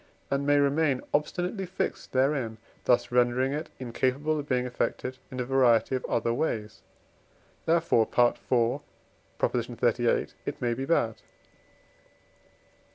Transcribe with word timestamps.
and 0.31 0.47
may 0.47 0.57
remain 0.57 0.99
obstinately 1.13 1.63
fixed 1.63 2.11
therein, 2.11 2.57
thus 2.85 3.11
rendering 3.11 3.53
it 3.53 3.69
incapable 3.77 4.39
of 4.39 4.49
being 4.49 4.65
affected 4.65 5.19
in 5.29 5.39
a 5.39 5.45
variety 5.45 5.93
of 5.93 6.03
other 6.05 6.33
ways: 6.33 6.81
therefore 7.67 8.09
(IV. 8.11 8.81
xxxviii.) 9.39 10.27
it 10.43 10.59
may 10.59 10.73
be 10.73 10.85
bad. 10.85 11.21